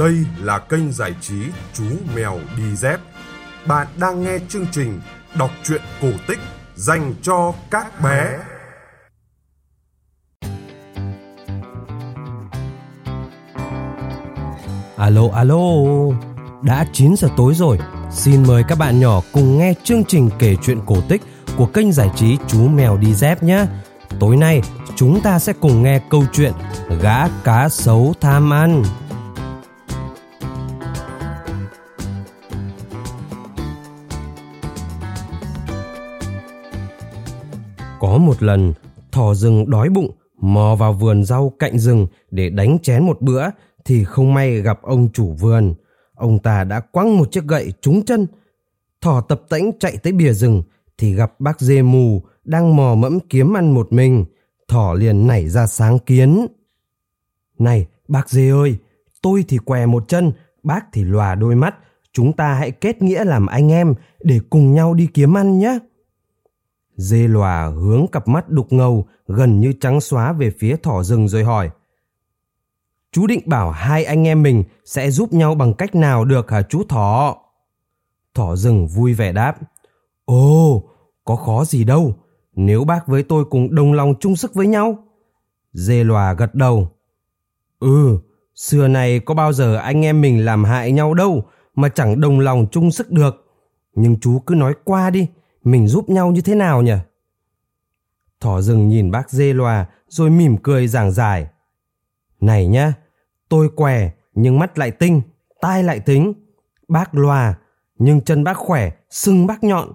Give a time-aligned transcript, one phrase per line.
[0.00, 1.34] Đây là kênh giải trí
[1.74, 1.84] Chú
[2.16, 3.00] Mèo Đi Dép.
[3.66, 5.00] Bạn đang nghe chương trình
[5.34, 6.38] đọc truyện cổ tích
[6.74, 8.38] dành cho các bé.
[14.96, 15.56] Alo alo,
[16.62, 17.78] đã 9 giờ tối rồi.
[18.10, 21.22] Xin mời các bạn nhỏ cùng nghe chương trình kể chuyện cổ tích
[21.56, 23.66] của kênh giải trí Chú Mèo Đi Dép nhé.
[24.20, 24.62] Tối nay
[24.96, 26.52] chúng ta sẽ cùng nghe câu chuyện
[27.02, 28.84] Gã cá sấu tham ăn.
[38.26, 38.72] Một lần,
[39.12, 40.10] thỏ rừng đói bụng,
[40.40, 43.44] mò vào vườn rau cạnh rừng để đánh chén một bữa
[43.84, 45.74] thì không may gặp ông chủ vườn.
[46.14, 48.26] Ông ta đã quăng một chiếc gậy trúng chân.
[49.00, 50.62] Thỏ tập tễnh chạy tới bìa rừng
[50.98, 54.24] thì gặp bác dê mù đang mò mẫm kiếm ăn một mình.
[54.68, 56.46] Thỏ liền nảy ra sáng kiến.
[57.58, 58.76] Này, bác dê ơi,
[59.22, 61.74] tôi thì què một chân, bác thì lòa đôi mắt.
[62.12, 65.78] Chúng ta hãy kết nghĩa làm anh em để cùng nhau đi kiếm ăn nhé.
[67.00, 71.28] Dê lòa hướng cặp mắt đục ngầu gần như trắng xóa về phía thỏ rừng
[71.28, 71.70] rồi hỏi.
[73.12, 76.62] Chú định bảo hai anh em mình sẽ giúp nhau bằng cách nào được hả
[76.62, 77.36] chú thỏ?
[78.34, 79.56] Thỏ rừng vui vẻ đáp.
[80.24, 80.82] Ồ,
[81.24, 82.14] có khó gì đâu,
[82.54, 84.98] nếu bác với tôi cùng đồng lòng chung sức với nhau.
[85.72, 86.88] Dê lòa gật đầu.
[87.78, 88.18] Ừ,
[88.54, 92.40] xưa này có bao giờ anh em mình làm hại nhau đâu mà chẳng đồng
[92.40, 93.46] lòng chung sức được.
[93.94, 95.26] Nhưng chú cứ nói qua đi,
[95.64, 96.96] mình giúp nhau như thế nào nhỉ?
[98.40, 101.46] Thỏ rừng nhìn bác dê loà rồi mỉm cười giảng giải.
[102.40, 102.92] Này nhá,
[103.48, 105.22] tôi què nhưng mắt lại tinh,
[105.60, 106.32] tai lại tính.
[106.88, 107.58] Bác loà
[107.98, 109.92] nhưng chân bác khỏe, sưng bác nhọn.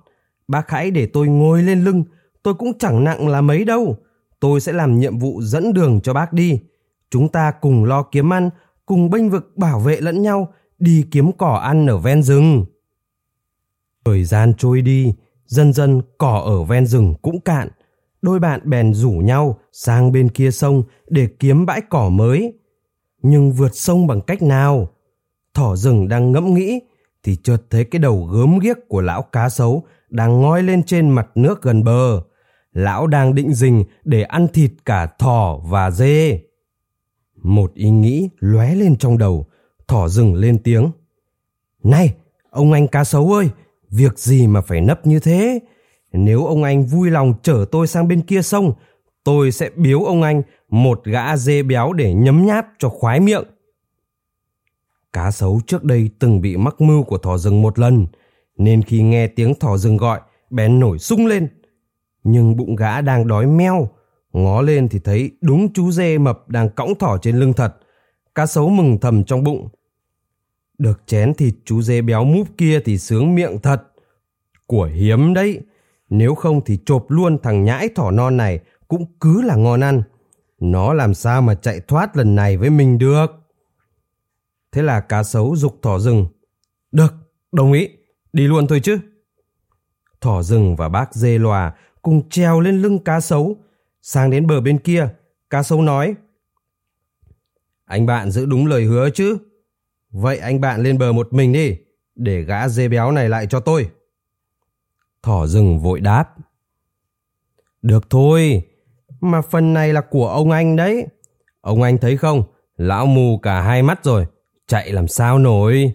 [0.47, 2.03] Bác hãy để tôi ngồi lên lưng,
[2.43, 3.97] tôi cũng chẳng nặng là mấy đâu.
[4.39, 6.59] Tôi sẽ làm nhiệm vụ dẫn đường cho bác đi.
[7.09, 8.49] Chúng ta cùng lo kiếm ăn,
[8.85, 12.65] cùng bênh vực bảo vệ lẫn nhau, đi kiếm cỏ ăn ở ven rừng.
[14.05, 15.13] Thời gian trôi đi,
[15.45, 17.69] dần dần cỏ ở ven rừng cũng cạn.
[18.21, 22.53] Đôi bạn bèn rủ nhau sang bên kia sông để kiếm bãi cỏ mới.
[23.21, 24.89] Nhưng vượt sông bằng cách nào?
[25.53, 26.79] Thỏ rừng đang ngẫm nghĩ
[27.23, 31.09] thì chợt thấy cái đầu gớm ghiếc của lão cá sấu đang ngoi lên trên
[31.09, 32.21] mặt nước gần bờ.
[32.73, 36.41] Lão đang định rình để ăn thịt cả thỏ và dê.
[37.35, 39.45] Một ý nghĩ lóe lên trong đầu,
[39.87, 40.91] thỏ rừng lên tiếng.
[41.83, 42.15] Này,
[42.49, 43.49] ông anh cá sấu ơi,
[43.89, 45.59] việc gì mà phải nấp như thế?
[46.13, 48.73] Nếu ông anh vui lòng chở tôi sang bên kia sông,
[49.23, 53.43] tôi sẽ biếu ông anh một gã dê béo để nhấm nháp cho khoái miệng.
[55.13, 58.07] Cá sấu trước đây từng bị mắc mưu của thỏ rừng một lần,
[58.57, 60.19] nên khi nghe tiếng thỏ rừng gọi,
[60.49, 61.47] bén nổi sung lên.
[62.23, 63.89] Nhưng bụng gã đang đói meo,
[64.33, 67.75] ngó lên thì thấy đúng chú dê mập đang cõng thỏ trên lưng thật.
[68.35, 69.67] Cá sấu mừng thầm trong bụng.
[70.77, 73.83] Được chén thịt chú dê béo múp kia thì sướng miệng thật.
[74.65, 75.61] Của hiếm đấy,
[76.09, 80.03] nếu không thì chộp luôn thằng nhãi thỏ non này cũng cứ là ngon ăn.
[80.59, 83.27] Nó làm sao mà chạy thoát lần này với mình được.
[84.71, 86.27] Thế là cá sấu dục thỏ rừng.
[86.91, 87.13] Được,
[87.51, 87.89] đồng ý,
[88.33, 88.97] đi luôn thôi chứ.
[90.21, 93.55] Thỏ rừng và bác dê lòa cùng treo lên lưng cá sấu.
[94.01, 95.09] Sang đến bờ bên kia,
[95.49, 96.15] cá sấu nói.
[97.85, 99.37] Anh bạn giữ đúng lời hứa chứ.
[100.17, 101.77] Vậy anh bạn lên bờ một mình đi,
[102.15, 103.89] để gã dê béo này lại cho tôi.
[105.23, 106.35] Thỏ rừng vội đáp.
[107.81, 108.63] Được thôi,
[109.21, 111.07] mà phần này là của ông anh đấy.
[111.61, 112.43] Ông anh thấy không,
[112.77, 114.25] lão mù cả hai mắt rồi,
[114.67, 115.93] chạy làm sao nổi.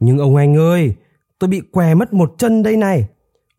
[0.00, 0.94] Nhưng ông anh ơi,
[1.38, 3.08] tôi bị què mất một chân đây này.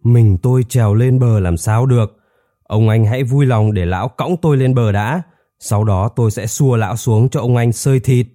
[0.04, 2.18] Mình tôi trèo lên bờ làm sao được.
[2.64, 5.22] Ông anh hãy vui lòng để lão cõng tôi lên bờ đã.
[5.60, 8.28] Sau đó tôi sẽ xua lão xuống cho ông anh sơi thịt.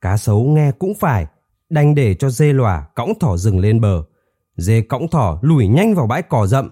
[0.00, 1.26] Cá sấu nghe cũng phải,
[1.70, 4.02] đành để cho dê lòa cõng thỏ rừng lên bờ.
[4.56, 6.70] Dê cõng thỏ lùi nhanh vào bãi cỏ rậm.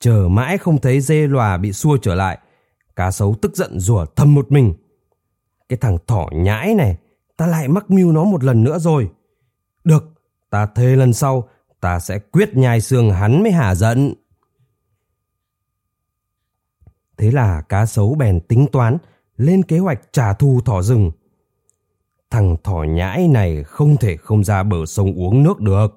[0.00, 2.38] Chờ mãi không thấy dê lòa bị xua trở lại.
[2.96, 4.74] Cá sấu tức giận rủa thầm một mình.
[5.68, 6.96] Cái thằng thỏ nhãi này,
[7.36, 9.10] ta lại mắc mưu nó một lần nữa rồi.
[9.84, 10.04] Được,
[10.50, 11.48] ta thề lần sau,
[11.80, 14.14] ta sẽ quyết nhai xương hắn mới hả giận.
[17.16, 18.98] Thế là cá sấu bèn tính toán,
[19.36, 21.10] lên kế hoạch trả thù thỏ rừng.
[22.30, 25.88] Thằng thỏ nhãi này không thể không ra bờ sông uống nước được.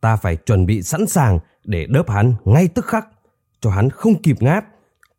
[0.00, 3.06] Ta phải chuẩn bị sẵn sàng để đớp hắn ngay tức khắc,
[3.60, 4.64] cho hắn không kịp ngáp,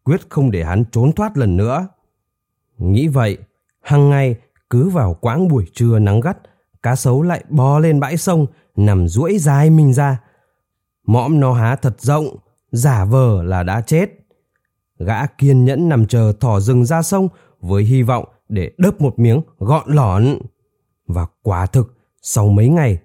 [0.04, 1.88] quyết không để hắn trốn thoát lần nữa.
[2.78, 3.38] Nghĩ vậy,
[3.82, 4.36] hàng ngày
[4.70, 6.38] cứ vào quãng buổi trưa nắng gắt,
[6.84, 8.46] cá sấu lại bò lên bãi sông,
[8.76, 10.22] nằm duỗi dài mình ra.
[11.08, 12.38] Mõm nó há thật rộng,
[12.72, 14.10] giả vờ là đã chết.
[15.00, 17.28] Gã kiên nhẫn nằm chờ thỏ rừng ra sông
[17.60, 20.38] với hy vọng để đớp một miếng gọn lỏn.
[21.08, 22.98] Và quả thực, sau mấy ngày,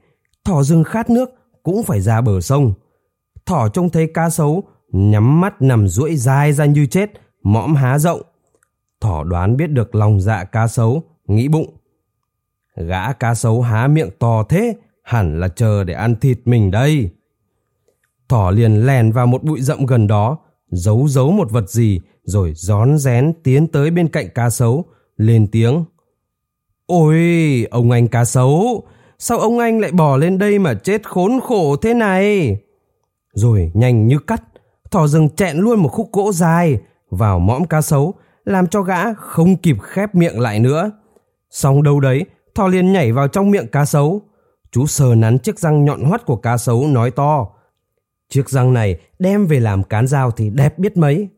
[0.45, 1.31] thỏ rừng khát nước
[1.63, 2.75] cũng phải ra bờ sông.
[3.47, 4.63] Thỏ trông thấy cá sấu,
[4.93, 7.11] nhắm mắt nằm duỗi dài ra như chết,
[7.43, 8.23] mõm há rộng.
[9.01, 11.77] Thỏ đoán biết được lòng dạ cá sấu, nghĩ bụng.
[12.77, 17.11] Gã cá sấu há miệng to thế, hẳn là chờ để ăn thịt mình đây.
[18.29, 20.39] Thỏ liền lèn vào một bụi rậm gần đó,
[20.71, 24.85] giấu giấu một vật gì, rồi rón rén tiến tới bên cạnh cá sấu,
[25.17, 25.85] lên tiếng.
[26.87, 27.19] Ôi,
[27.71, 28.83] ông anh cá sấu,
[29.19, 32.61] sao ông anh lại bỏ lên đây mà chết khốn khổ thế này?
[33.35, 34.43] Rồi nhanh như cắt,
[34.91, 36.81] thỏ rừng chẹn luôn một khúc gỗ dài
[37.11, 38.15] vào mõm cá sấu,
[38.45, 40.91] làm cho gã không kịp khép miệng lại nữa.
[41.51, 42.25] Xong đâu đấy,
[42.55, 44.23] thỏ liền nhảy vào trong miệng cá sấu.
[44.71, 47.49] Chú sờ nắn chiếc răng nhọn hoắt của cá sấu nói to.
[48.29, 51.29] Chiếc răng này đem về làm cán dao thì đẹp biết mấy.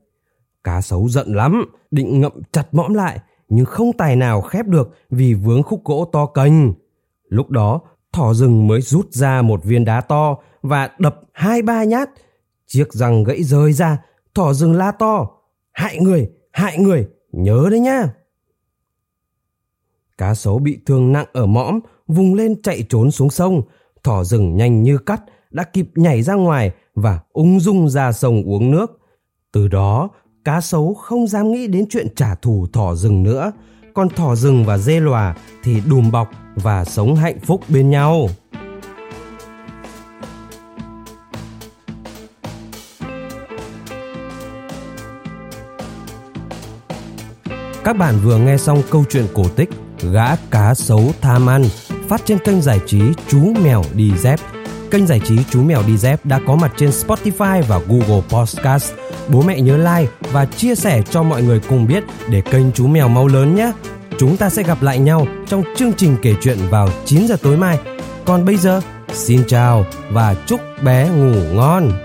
[0.65, 3.19] Cá sấu giận lắm, định ngậm chặt mõm lại,
[3.49, 6.73] nhưng không tài nào khép được vì vướng khúc gỗ to cành.
[7.29, 7.81] Lúc đó,
[8.13, 12.11] thỏ rừng mới rút ra một viên đá to và đập hai ba nhát.
[12.67, 13.99] Chiếc răng gãy rơi ra,
[14.35, 15.31] thỏ rừng la to.
[15.73, 18.09] Hại người, hại người, nhớ đấy nhá.
[20.19, 23.63] Cá sấu bị thương nặng ở mõm, vùng lên chạy trốn xuống sông.
[24.03, 28.43] Thỏ rừng nhanh như cắt, đã kịp nhảy ra ngoài và ung dung ra sông
[28.43, 29.01] uống nước.
[29.53, 30.11] Từ đó,
[30.45, 33.53] cá sấu không dám nghĩ đến chuyện trả thù thỏ rừng nữa.
[33.95, 38.29] Còn thỏ rừng và dê lòa thì đùm bọc và sống hạnh phúc bên nhau.
[47.85, 49.71] Các bạn vừa nghe xong câu chuyện cổ tích
[50.13, 51.65] Gã cá sấu tham ăn,
[52.09, 54.54] phát trên kênh giải trí Chú Mèo Đi Dép.
[54.95, 58.93] Kênh giải trí Chú Mèo Đi Dép đã có mặt trên Spotify và Google Podcast.
[59.29, 62.87] Bố mẹ nhớ like và chia sẻ cho mọi người cùng biết để kênh Chú
[62.87, 63.73] Mèo mau lớn nhé.
[64.19, 67.57] Chúng ta sẽ gặp lại nhau trong chương trình kể chuyện vào 9 giờ tối
[67.57, 67.79] mai.
[68.25, 68.81] Còn bây giờ,
[69.13, 72.04] xin chào và chúc bé ngủ ngon.